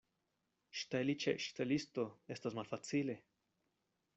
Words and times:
Ŝteli 0.79 1.15
ĉe 1.25 1.33
ŝtelisto 1.45 2.07
estas 2.37 2.57
malfacile. 2.61 3.19